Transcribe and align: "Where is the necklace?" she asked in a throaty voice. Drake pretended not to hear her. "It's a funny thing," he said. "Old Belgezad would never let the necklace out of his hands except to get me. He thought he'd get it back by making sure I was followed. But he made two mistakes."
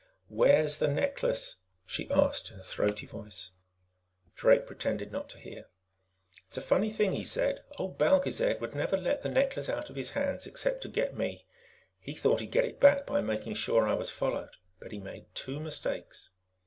"Where 0.29 0.63
is 0.63 0.79
the 0.79 0.87
necklace?" 0.87 1.57
she 1.85 2.09
asked 2.09 2.49
in 2.49 2.59
a 2.59 2.63
throaty 2.63 3.05
voice. 3.05 3.51
Drake 4.35 4.65
pretended 4.65 5.11
not 5.11 5.29
to 5.29 5.37
hear 5.37 5.61
her. 5.61 5.67
"It's 6.47 6.57
a 6.57 6.61
funny 6.63 6.91
thing," 6.91 7.13
he 7.13 7.23
said. 7.23 7.63
"Old 7.77 7.99
Belgezad 7.99 8.59
would 8.61 8.73
never 8.73 8.97
let 8.97 9.21
the 9.21 9.29
necklace 9.29 9.69
out 9.69 9.91
of 9.91 9.95
his 9.95 10.09
hands 10.09 10.47
except 10.47 10.81
to 10.81 10.87
get 10.89 11.15
me. 11.15 11.45
He 11.99 12.15
thought 12.15 12.39
he'd 12.39 12.49
get 12.49 12.65
it 12.65 12.79
back 12.79 13.05
by 13.05 13.21
making 13.21 13.53
sure 13.53 13.87
I 13.87 13.93
was 13.93 14.09
followed. 14.09 14.55
But 14.79 14.91
he 14.91 14.97
made 14.97 15.35
two 15.35 15.59
mistakes." 15.59 16.31